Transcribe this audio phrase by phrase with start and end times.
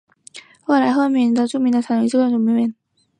[0.63, 2.73] 后来赫赫有名的巨人马场也几乎在这个时候入门。